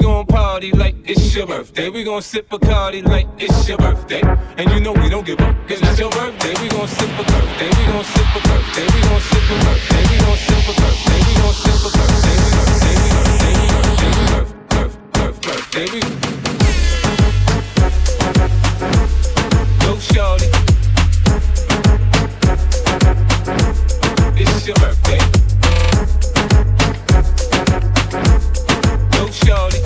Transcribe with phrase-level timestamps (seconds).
[0.00, 1.88] gon' party like it's your birthday.
[1.88, 4.22] We gon' sip Bacardi like it's your birthday.
[4.56, 6.54] And you know we don't give up, cause it's your birthday.
[6.62, 10.02] We gon' sip a birthday, we gon' sip a birthday, we gon' sip a birthday,
[10.10, 13.54] we gon' sip a birthday, we gon' sip a birthday, we birthday, we birthday, we
[13.78, 14.58] birthday, we
[15.14, 16.27] birthday, birthday, we Go
[20.12, 20.46] shorty.
[24.36, 25.18] It's your birthday.
[29.32, 29.80] Shorty.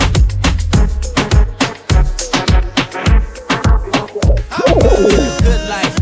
[5.43, 5.95] Good life.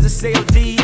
[0.00, 0.77] The won't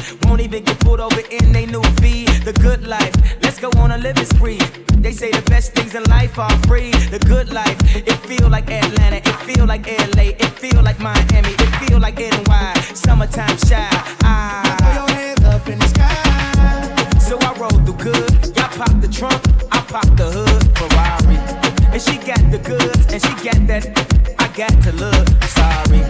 [0.45, 2.27] even get pulled over in they new V.
[2.45, 3.15] The good life.
[3.43, 4.61] Let's go on a living spree.
[5.05, 6.91] They say the best things in life are free.
[6.91, 7.79] The good life.
[7.97, 9.17] It feel like Atlanta.
[9.17, 10.37] It feel like LA.
[10.45, 11.55] It feel like Miami.
[11.65, 12.75] It feel like NY.
[12.95, 13.89] Summertime Chi.
[14.23, 14.77] Ah.
[14.81, 17.19] Put your hands up in the sky.
[17.19, 18.33] So I roll through good.
[18.57, 19.41] Y'all pop the trunk.
[19.73, 20.65] I pop the hood.
[20.77, 21.64] Ferrari.
[21.93, 23.87] And she got the goods, and she got that.
[24.39, 26.03] I got to look sorry.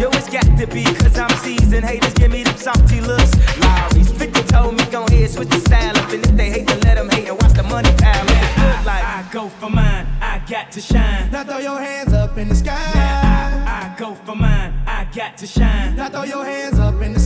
[0.00, 1.84] Yo, it's got to be, cause I'm seasoned.
[1.84, 3.32] Haters give me them salty looks.
[3.58, 6.10] Lowry's 50 told me, go ahead, switch the style up.
[6.10, 8.28] And if they hate, then let them hate and watch the money pile up.
[8.28, 9.04] Good life.
[9.04, 11.30] I go for mine, I got to shine.
[11.30, 12.90] Now throw your hands up in the sky.
[12.94, 15.96] Now I, I go for mine, I got to shine.
[15.96, 17.23] Now throw your hands up in the sky.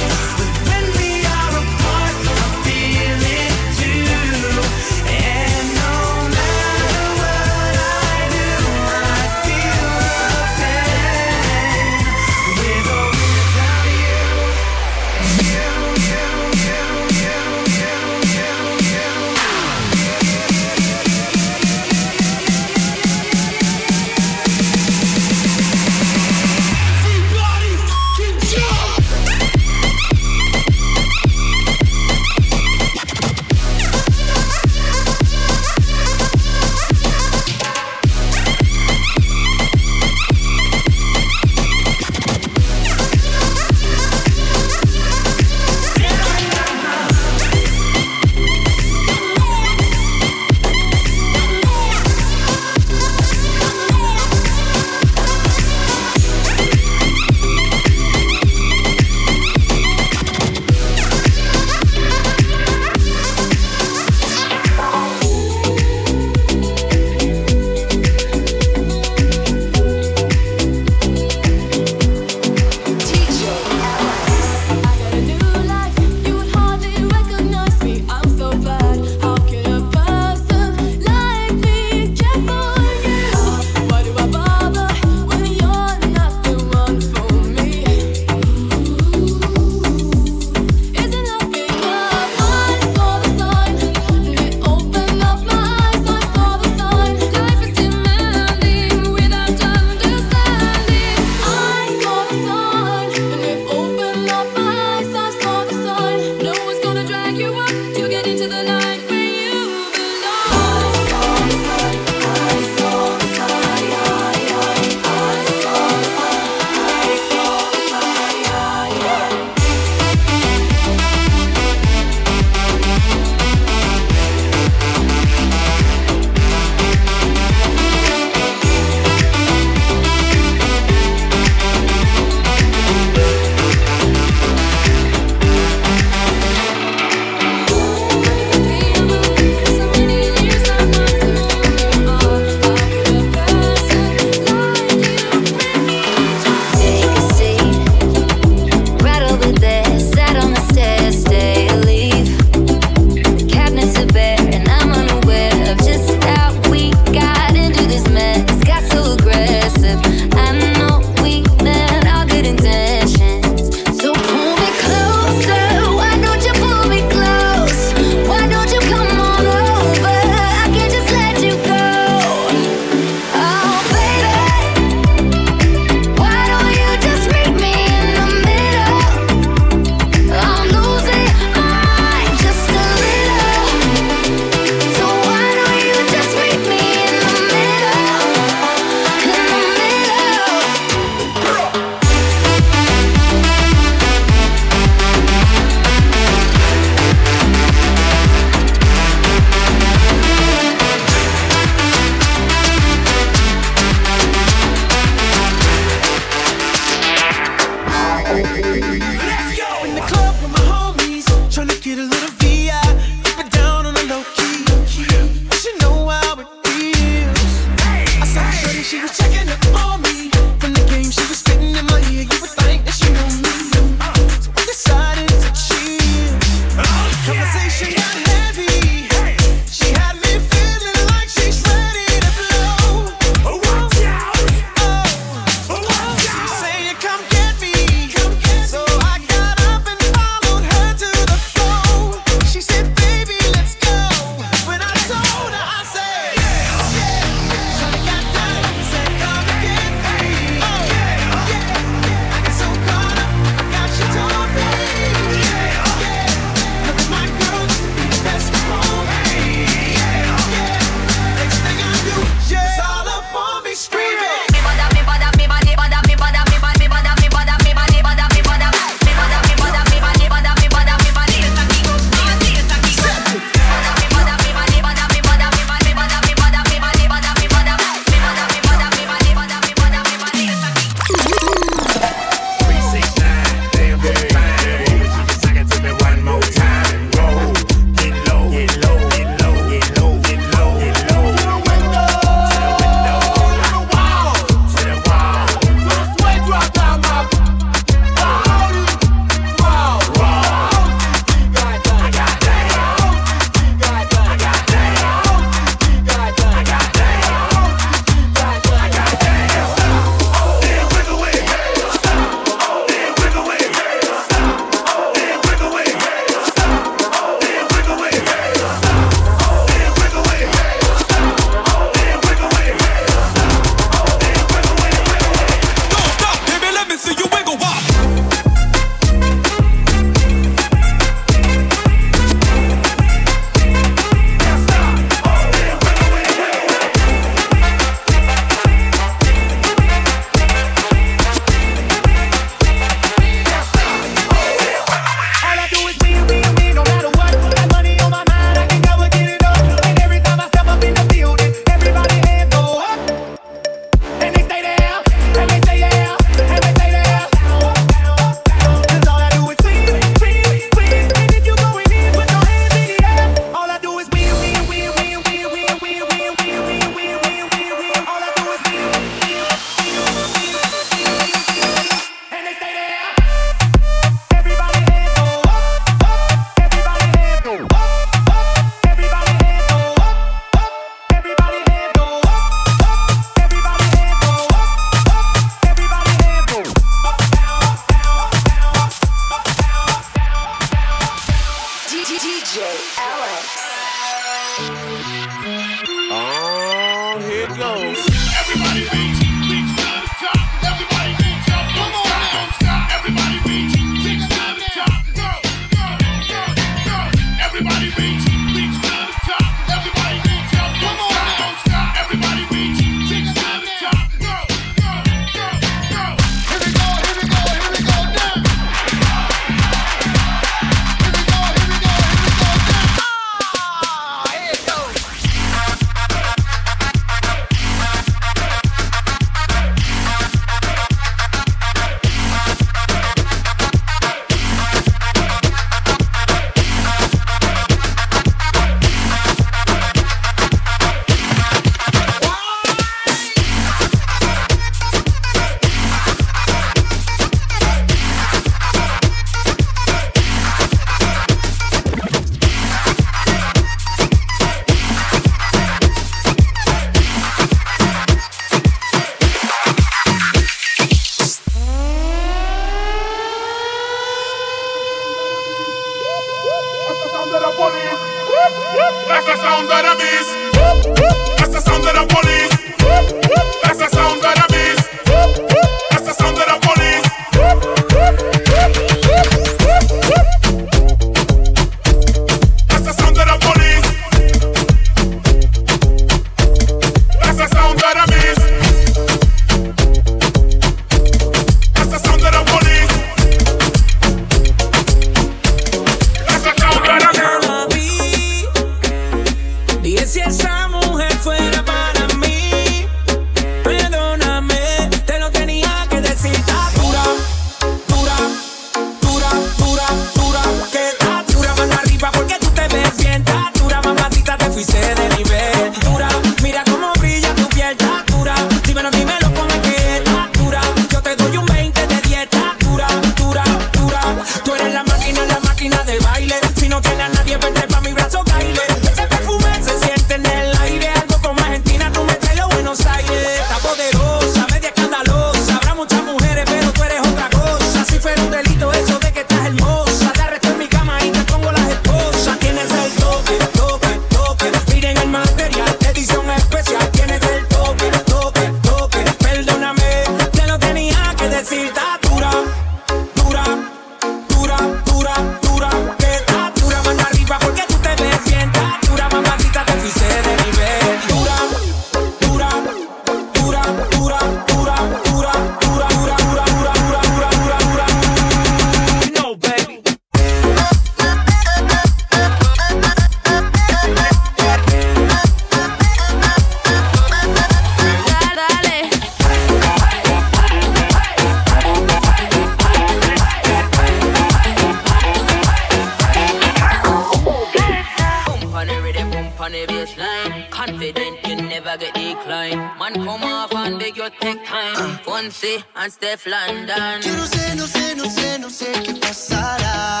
[592.92, 593.04] Jordan.
[593.04, 594.98] Come off and dig your tech time.
[595.04, 597.02] Fonse and Steph London.
[597.02, 600.00] Yo no sé, no sé, no sé, no sé qué pasará.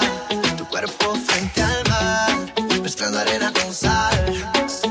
[0.56, 4.81] Tu cuerpo frente al mar, mezclando arena con sal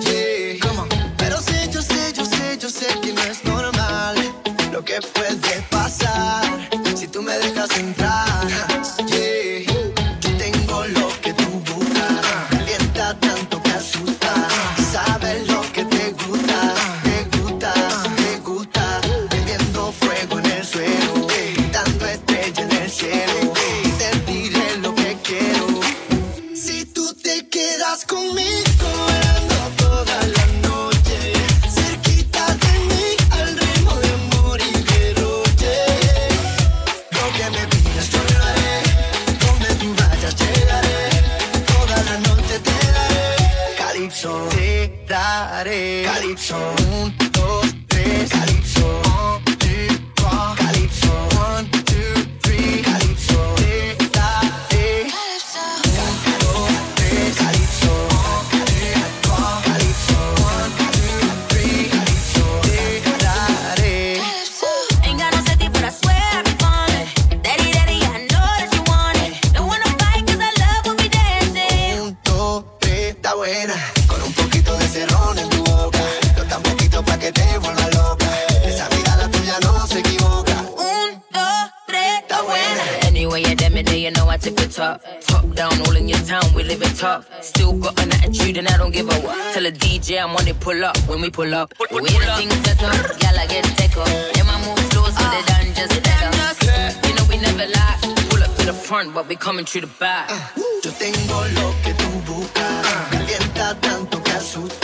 [83.83, 85.01] the day, you know I tip the top.
[85.21, 87.25] Top down, all in your town, we live it top.
[87.41, 89.53] Still got an attitude and I don't give a what.
[89.53, 90.97] Tell the DJ I'm on it, pull up.
[91.07, 92.93] When we pull up, we the things set up.
[93.21, 94.07] Y'all I get take up.
[94.07, 97.07] Then my moves slow, ah, so they done just take up.
[97.07, 97.97] You know we never lie.
[98.29, 100.27] Pull up to the front, but we coming through the back.
[100.29, 100.51] Ah,
[100.83, 102.87] yo tengo lo que tú buscas.
[103.11, 104.80] Calienta tanto que asusta.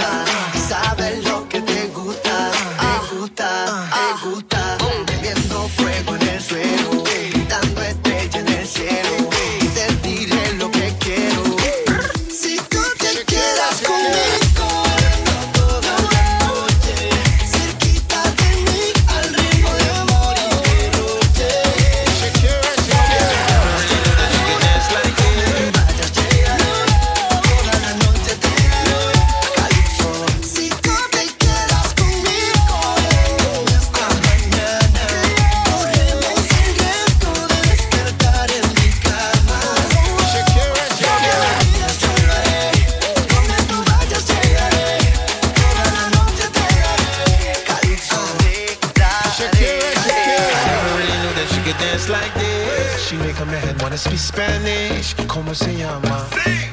[55.58, 56.28] Se llama?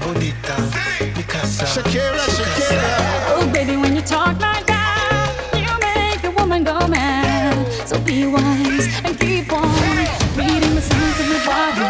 [0.05, 0.57] Bonita.
[1.17, 1.67] Mi casa.
[1.67, 2.83] Shakira, Shakira.
[3.31, 7.57] Oh, baby, when you talk like that, you make a woman go mad.
[7.87, 9.69] So be wise and keep on
[10.37, 11.89] reading the signs of my body.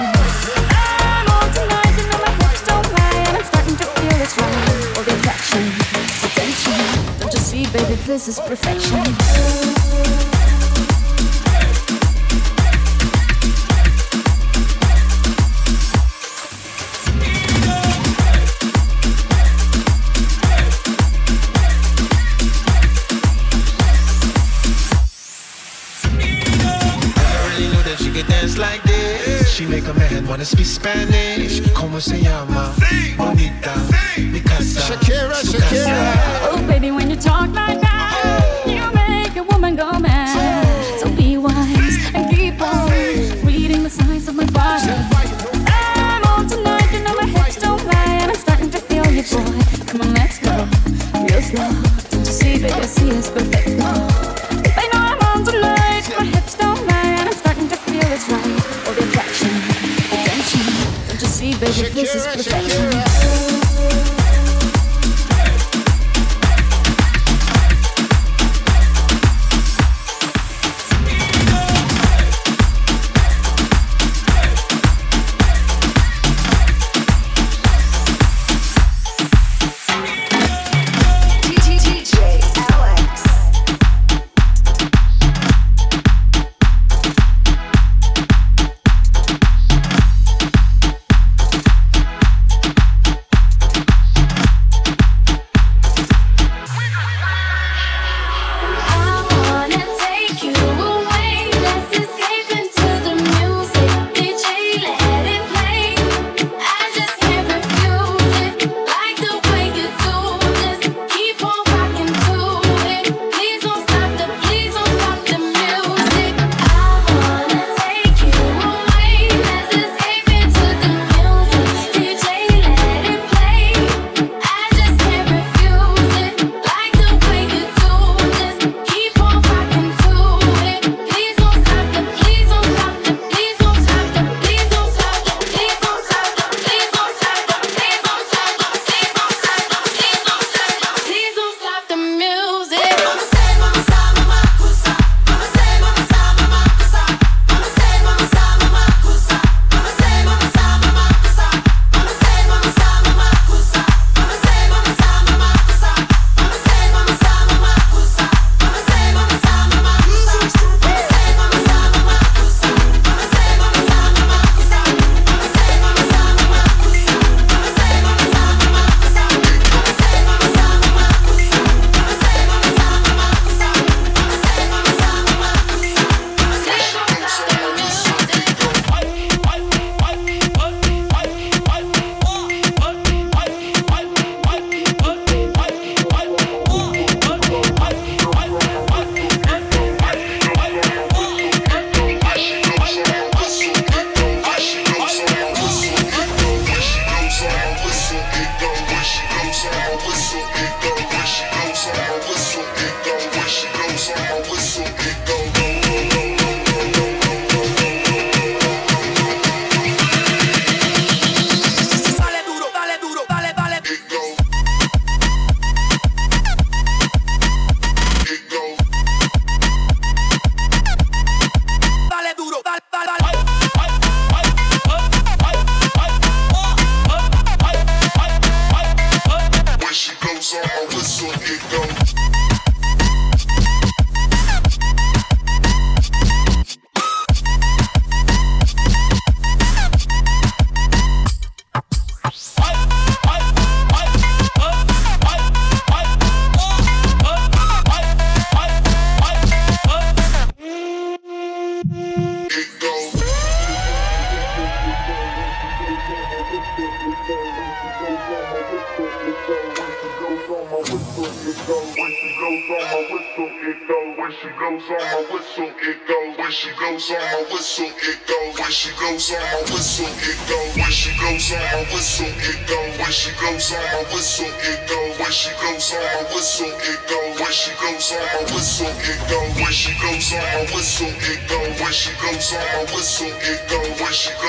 [0.71, 4.37] I'm on tonight, you know my hips don't lie, and I'm starting to feel it's
[4.39, 4.97] right.
[4.97, 5.65] All the attraction,
[6.27, 6.79] attention.
[7.19, 9.84] Don't you see, baby, this is perfection.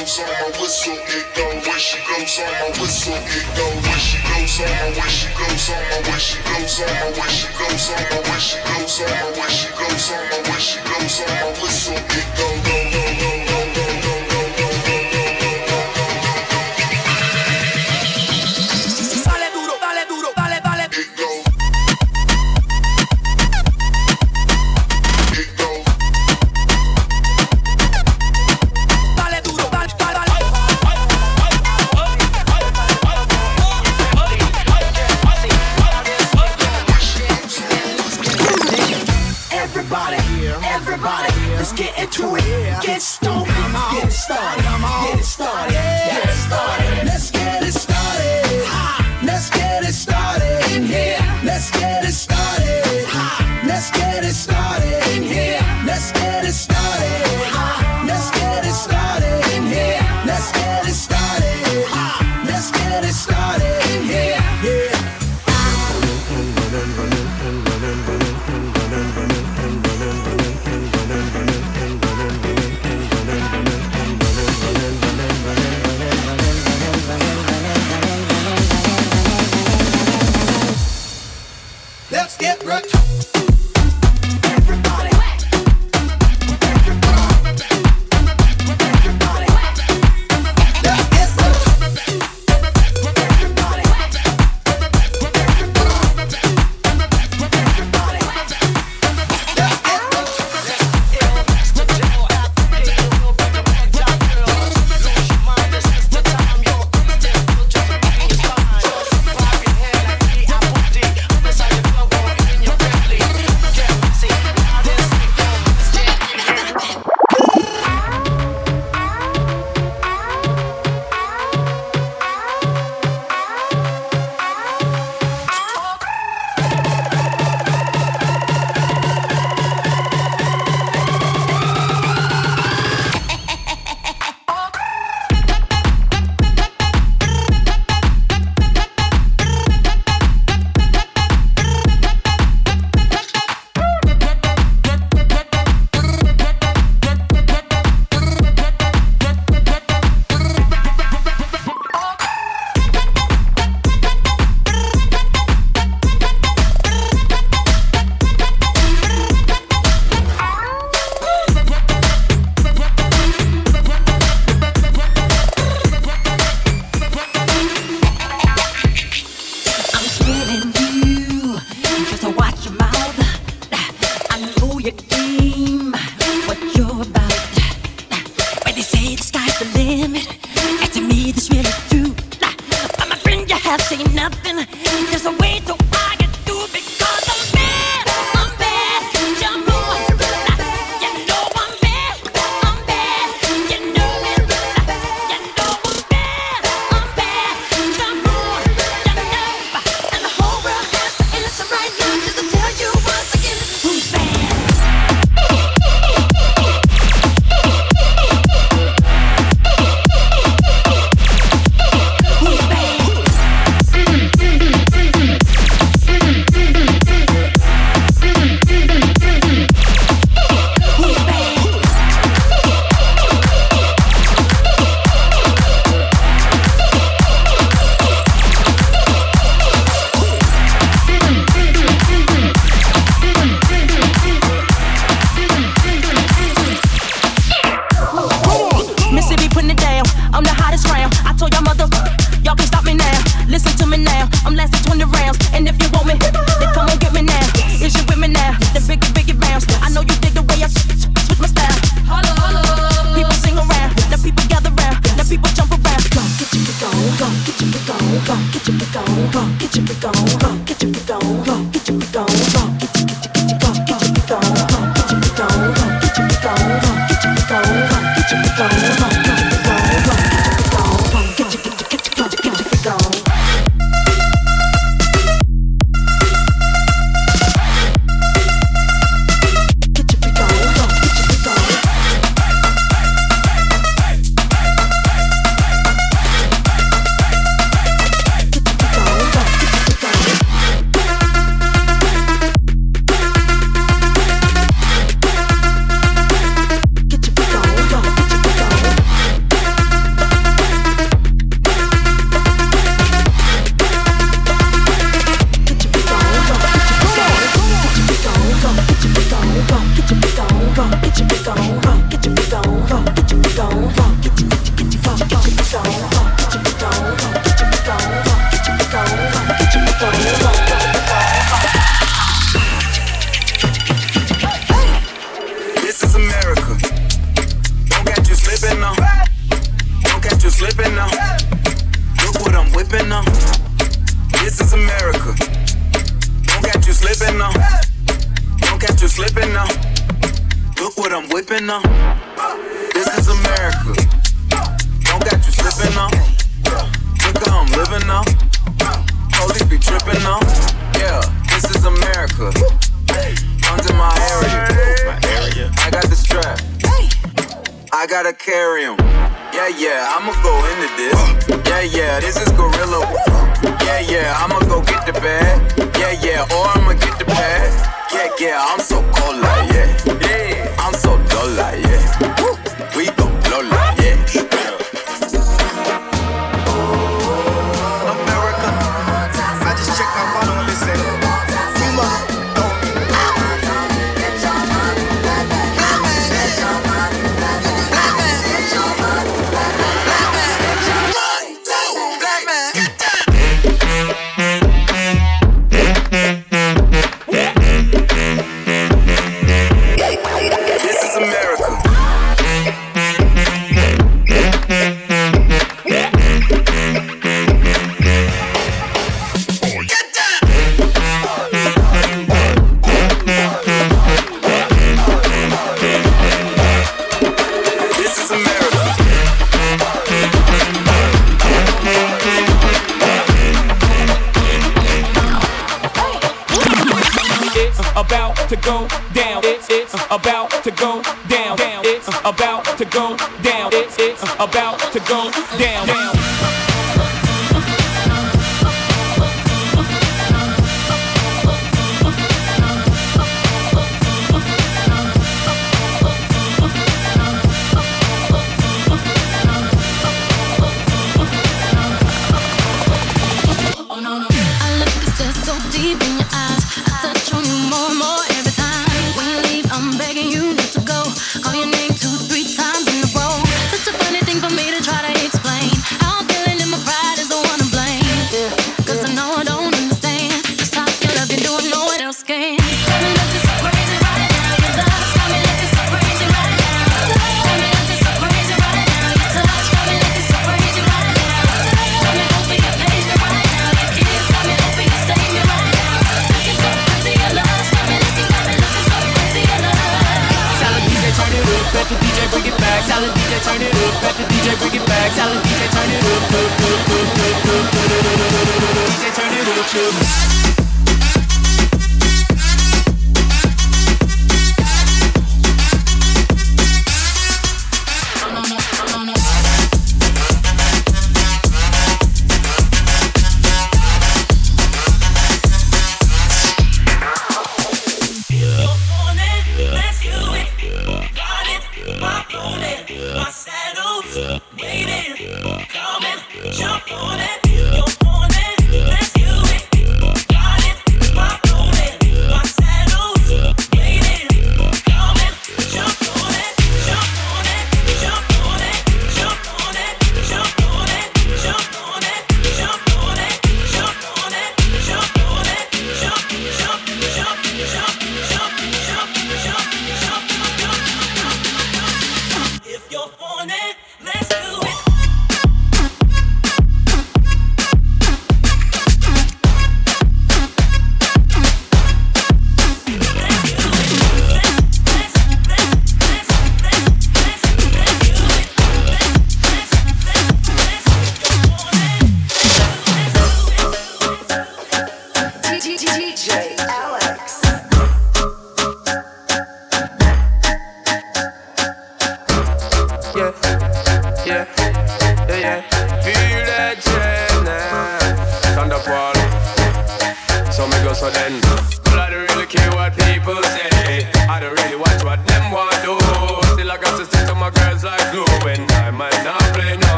[0.00, 3.98] goes on my whistle, it go when she goes on my whistle, it go when
[4.00, 7.28] she goes on my when she goes on my when she goes on my when
[7.28, 10.60] she goes on my when she goes on my when she goes on my when
[10.60, 12.99] she goes on my whistle, it go go go.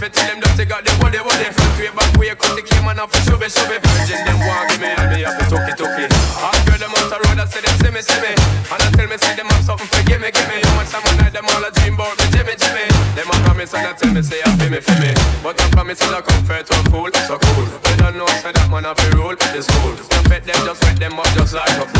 [0.00, 1.46] fi tell them that they got the body, body.
[1.52, 4.24] Front way, back way, cut the came and I fi shove it, shove it Virgin,
[4.24, 6.08] them want give me, and me have to tuck it, tuck it
[6.40, 8.32] Hot girl, them out the road, I say them see me, see me.
[8.72, 10.88] And I tell me, say them have something for give me, give me How much
[10.88, 12.88] time night, them all a dream about me, Jimmy, Jimmy.
[13.12, 15.12] Them a promise and I tell me, say I feel me, feel me.
[15.44, 17.64] But I promise is a comfort to a fool, so cool.
[17.84, 20.80] They don't know, say that man have to rule, it's cool Don't pet them, just
[20.80, 21.99] wet them up, just like a fool.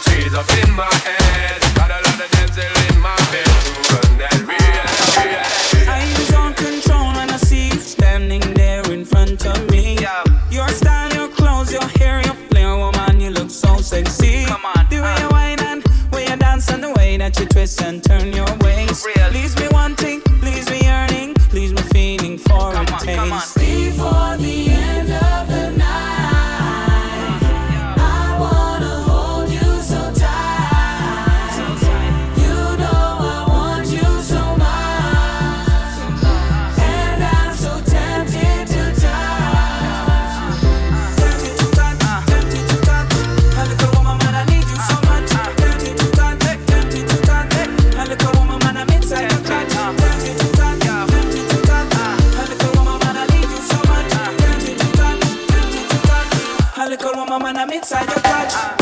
[0.00, 1.29] cheese up in my head.
[57.00, 58.79] Girl, woman, man, I'm inside your clutch